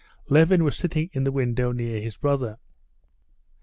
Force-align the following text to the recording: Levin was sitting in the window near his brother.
Levin 0.29 0.63
was 0.63 0.75
sitting 0.75 1.11
in 1.13 1.25
the 1.25 1.31
window 1.31 1.71
near 1.71 2.01
his 2.01 2.17
brother. 2.17 2.57